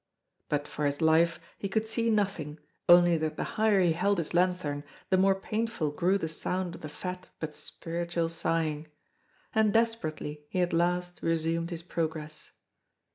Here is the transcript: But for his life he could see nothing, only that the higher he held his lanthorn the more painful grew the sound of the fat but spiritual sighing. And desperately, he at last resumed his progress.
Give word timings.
But 0.49 0.67
for 0.67 0.87
his 0.87 0.99
life 0.99 1.39
he 1.59 1.69
could 1.69 1.85
see 1.85 2.09
nothing, 2.09 2.57
only 2.89 3.17
that 3.19 3.37
the 3.37 3.43
higher 3.43 3.79
he 3.81 3.91
held 3.93 4.17
his 4.17 4.33
lanthorn 4.33 4.83
the 5.11 5.17
more 5.19 5.35
painful 5.35 5.91
grew 5.91 6.17
the 6.17 6.27
sound 6.27 6.73
of 6.73 6.81
the 6.81 6.89
fat 6.89 7.29
but 7.39 7.53
spiritual 7.53 8.27
sighing. 8.29 8.87
And 9.53 9.71
desperately, 9.71 10.43
he 10.49 10.61
at 10.61 10.73
last 10.73 11.19
resumed 11.21 11.69
his 11.69 11.83
progress. 11.83 12.51